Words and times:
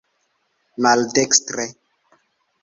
maldekstre 0.81 1.67